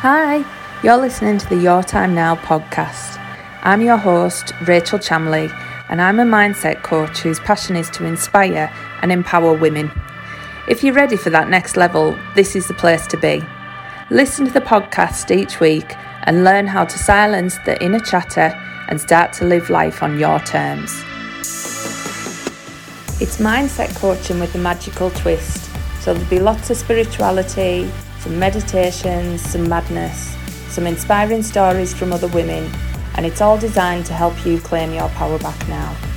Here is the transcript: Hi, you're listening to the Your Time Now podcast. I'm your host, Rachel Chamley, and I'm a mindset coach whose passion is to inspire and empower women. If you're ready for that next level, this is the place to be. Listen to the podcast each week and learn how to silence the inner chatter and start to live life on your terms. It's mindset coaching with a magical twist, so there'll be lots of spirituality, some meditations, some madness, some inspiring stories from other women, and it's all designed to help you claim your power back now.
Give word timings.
Hi, 0.00 0.44
you're 0.82 0.98
listening 0.98 1.38
to 1.38 1.48
the 1.48 1.56
Your 1.56 1.82
Time 1.82 2.14
Now 2.14 2.36
podcast. 2.36 3.18
I'm 3.62 3.80
your 3.80 3.96
host, 3.96 4.52
Rachel 4.66 4.98
Chamley, 4.98 5.50
and 5.88 6.02
I'm 6.02 6.20
a 6.20 6.24
mindset 6.24 6.82
coach 6.82 7.20
whose 7.20 7.40
passion 7.40 7.74
is 7.74 7.88
to 7.90 8.04
inspire 8.04 8.70
and 9.00 9.10
empower 9.10 9.54
women. 9.54 9.90
If 10.68 10.84
you're 10.84 10.92
ready 10.92 11.16
for 11.16 11.30
that 11.30 11.48
next 11.48 11.78
level, 11.78 12.18
this 12.34 12.54
is 12.54 12.68
the 12.68 12.74
place 12.74 13.06
to 13.06 13.16
be. 13.16 13.42
Listen 14.10 14.44
to 14.44 14.52
the 14.52 14.60
podcast 14.60 15.34
each 15.34 15.58
week 15.58 15.94
and 16.24 16.44
learn 16.44 16.66
how 16.66 16.84
to 16.84 16.98
silence 16.98 17.56
the 17.64 17.82
inner 17.82 18.00
chatter 18.00 18.52
and 18.88 19.00
start 19.00 19.32
to 19.34 19.46
live 19.46 19.70
life 19.70 20.02
on 20.02 20.18
your 20.18 20.38
terms. 20.40 21.02
It's 23.22 23.38
mindset 23.38 23.96
coaching 23.96 24.38
with 24.38 24.54
a 24.54 24.58
magical 24.58 25.10
twist, 25.12 25.70
so 26.00 26.12
there'll 26.12 26.28
be 26.28 26.40
lots 26.40 26.68
of 26.68 26.76
spirituality, 26.76 27.90
some 28.24 28.38
meditations, 28.38 29.42
some 29.42 29.68
madness, 29.68 30.34
some 30.70 30.86
inspiring 30.86 31.42
stories 31.42 31.92
from 31.92 32.10
other 32.10 32.28
women, 32.28 32.72
and 33.16 33.26
it's 33.26 33.42
all 33.42 33.58
designed 33.58 34.06
to 34.06 34.14
help 34.14 34.46
you 34.46 34.58
claim 34.60 34.94
your 34.94 35.10
power 35.10 35.38
back 35.40 35.68
now. 35.68 36.13